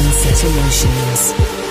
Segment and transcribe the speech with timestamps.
[0.00, 1.69] Sunset Emotions.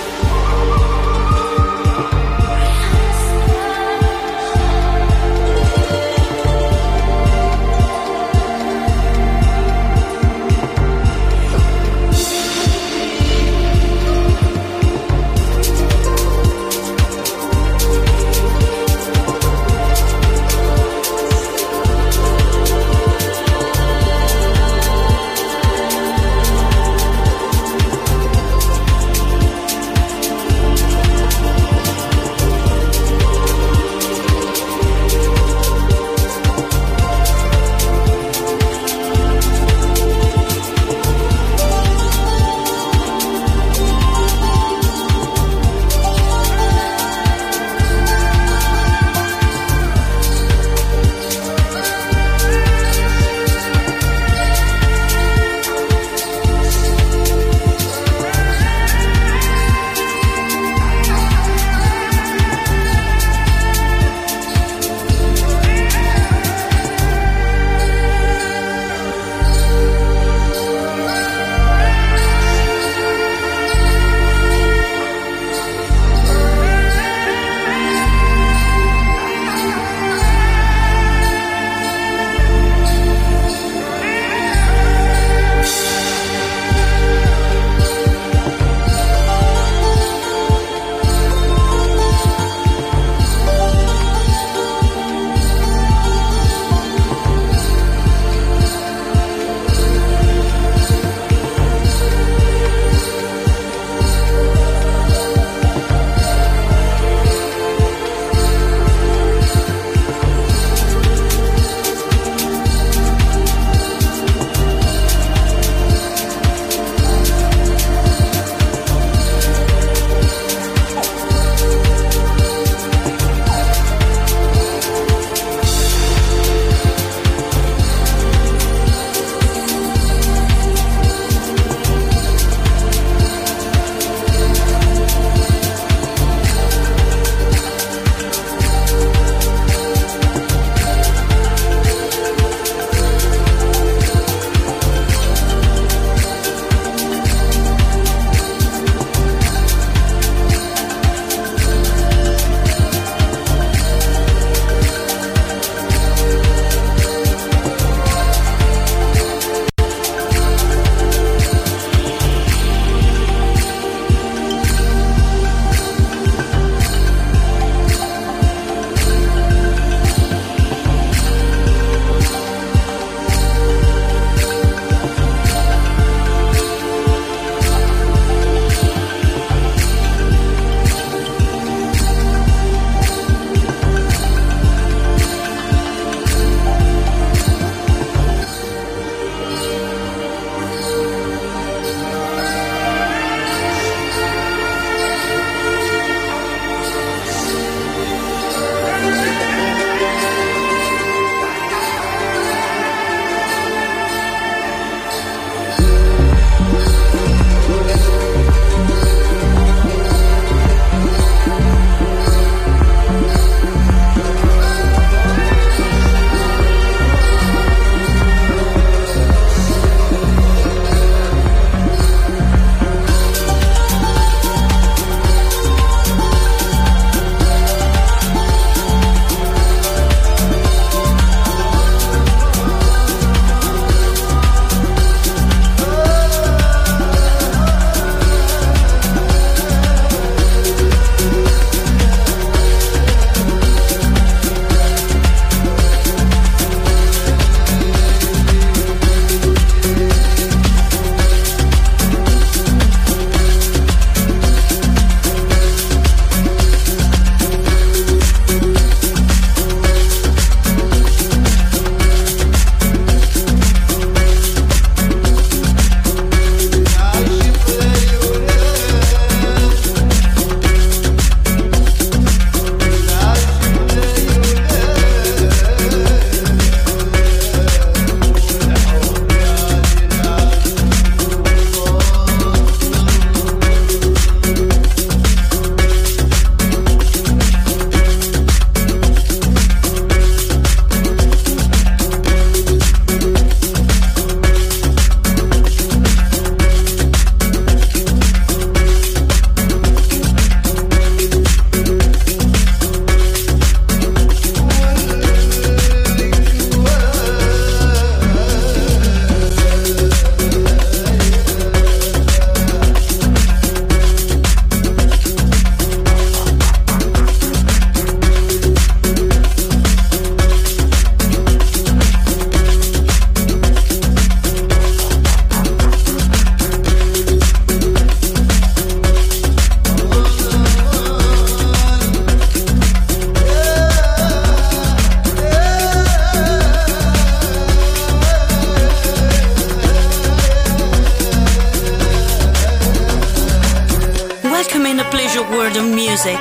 [346.20, 346.40] Music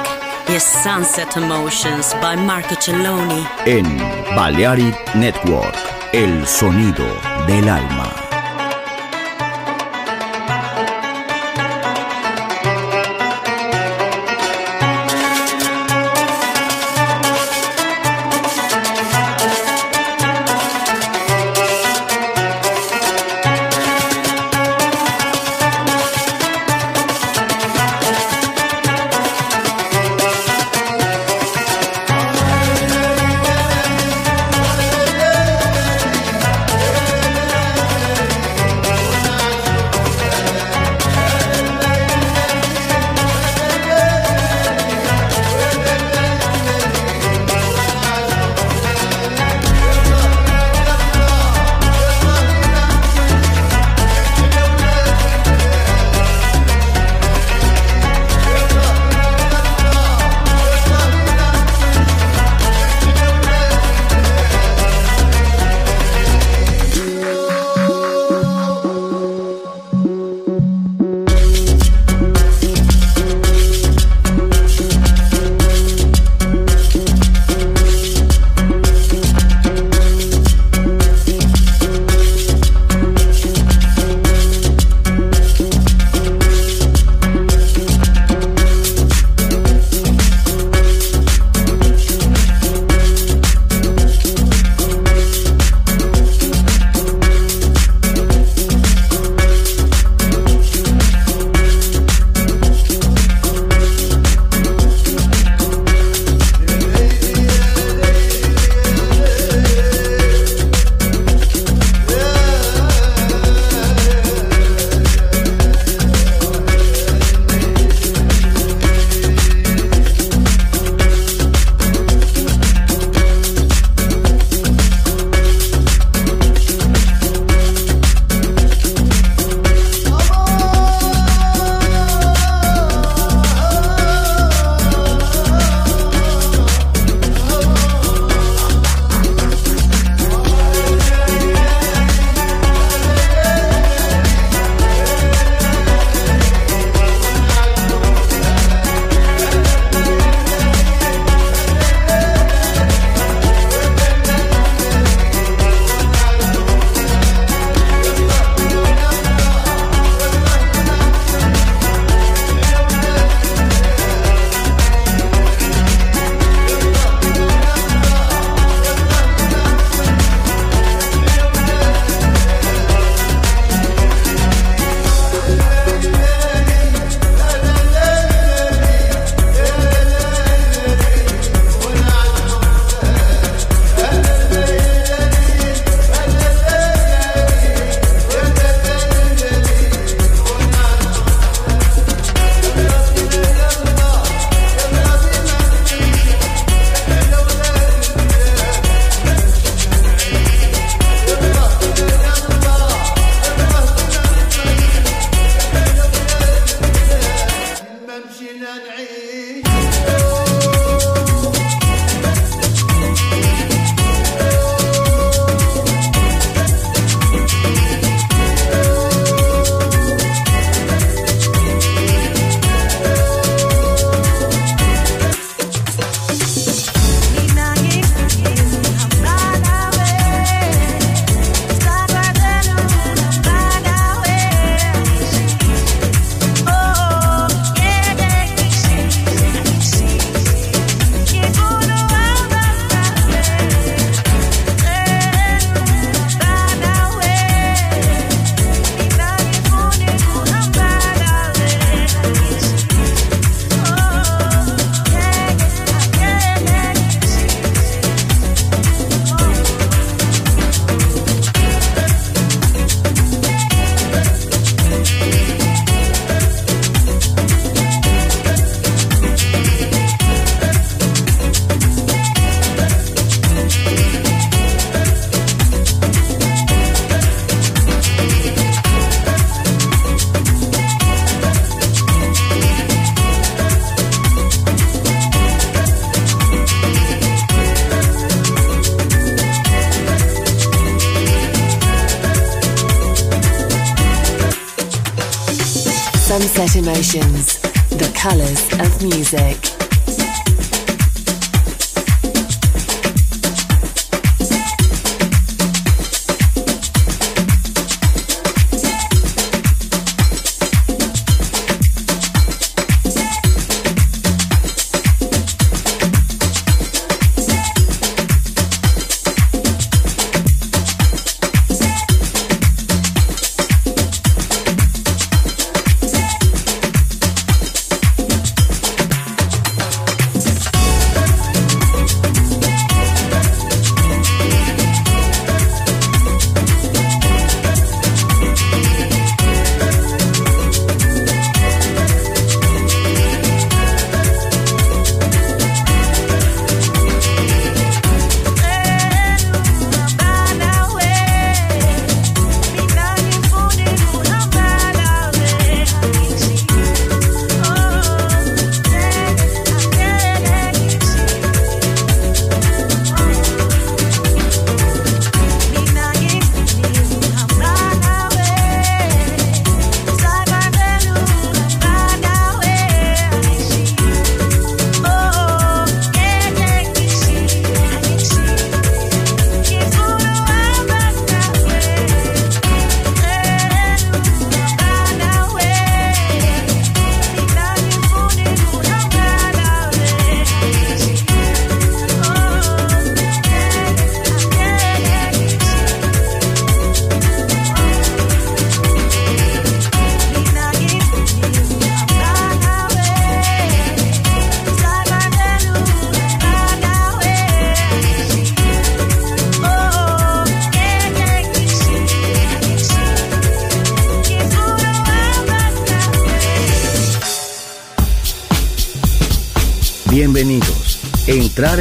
[0.50, 3.46] y Sunset Emotions by Marco Celloni.
[3.66, 3.86] En
[4.36, 5.76] Balearic Network,
[6.12, 7.06] el sonido
[7.48, 8.29] del alma.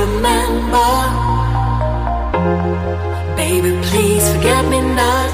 [0.00, 0.90] remember.
[3.36, 5.30] Baby, please forget me not.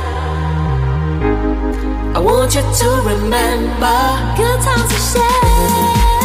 [2.17, 3.99] I want you to remember
[4.37, 6.16] good times we shared.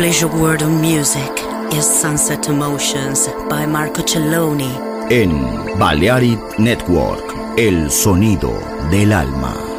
[0.00, 1.30] Pleasure world of music
[1.74, 4.72] is Sunset Emotions by Marco Celloni.
[5.10, 5.30] En
[5.78, 8.50] Balearic Network, el sonido
[8.90, 9.69] del alma.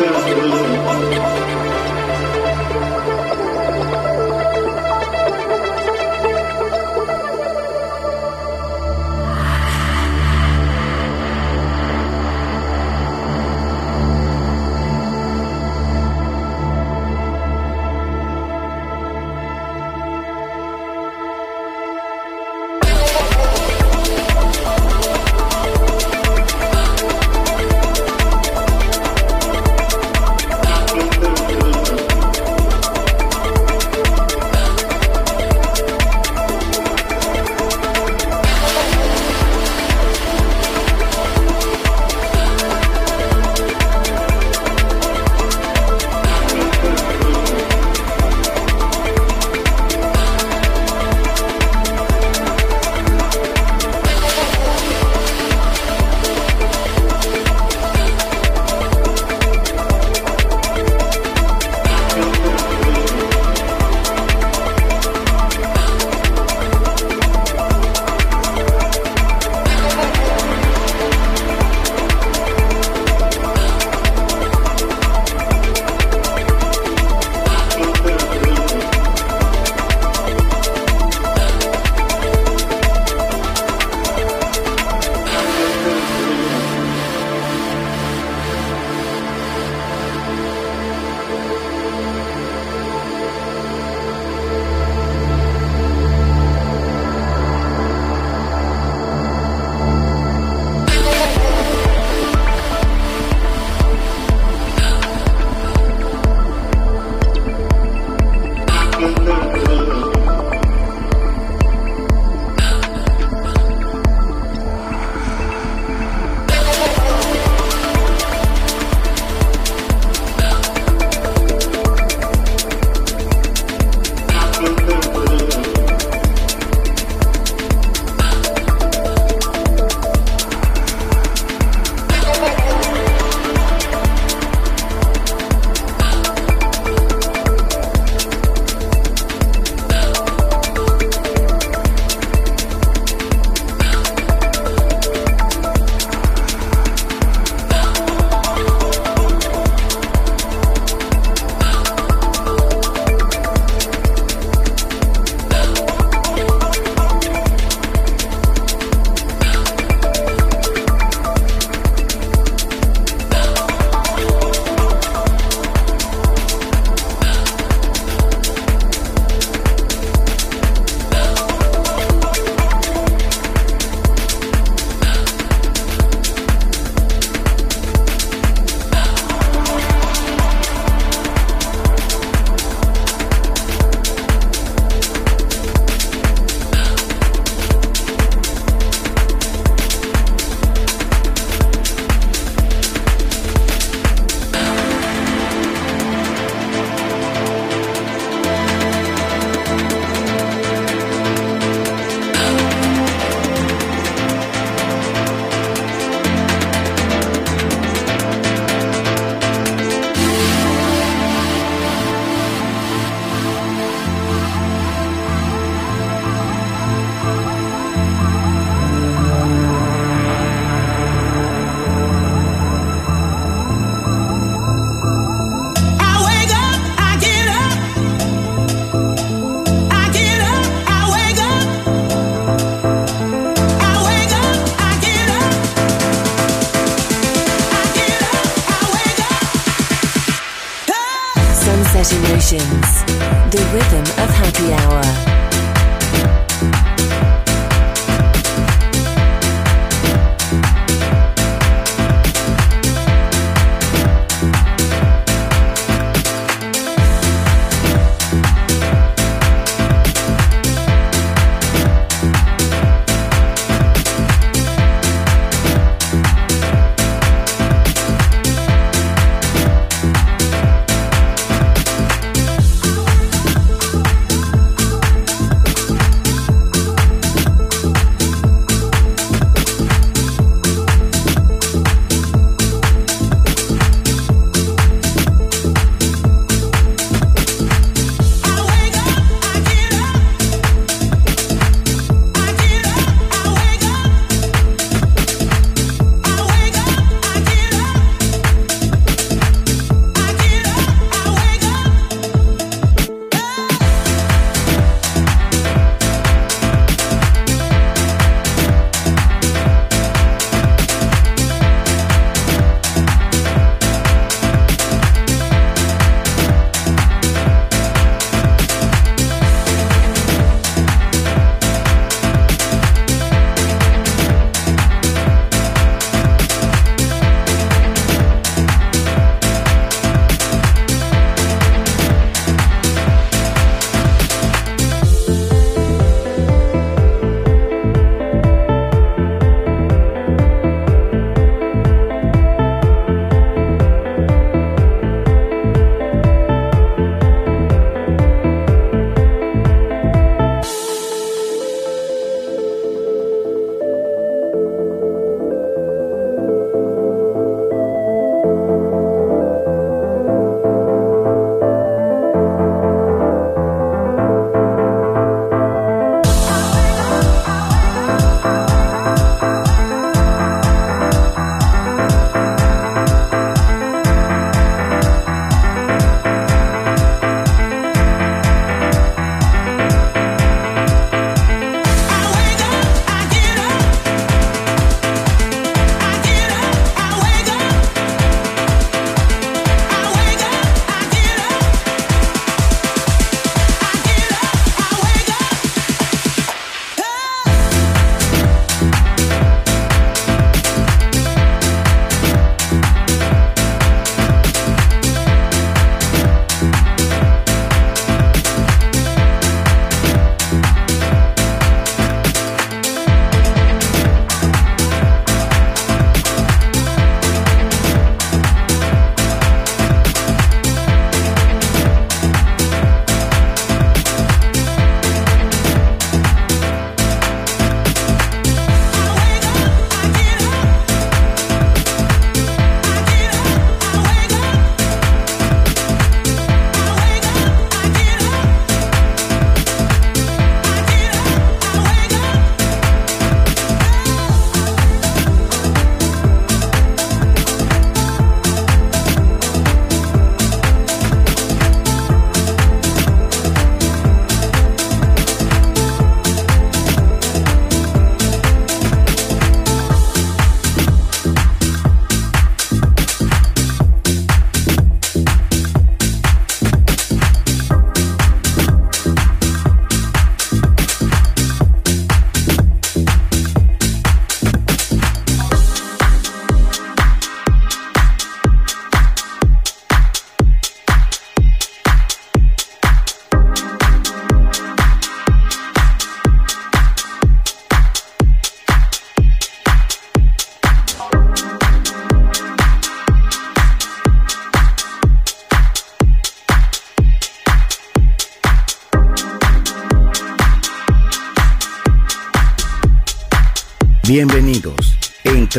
[0.00, 1.43] Gracias.